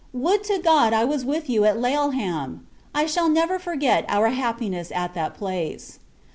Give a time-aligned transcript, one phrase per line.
[0.13, 2.65] Would to God, I was with you at Laleham.
[2.91, 5.99] I shall never forget our happiness at that place.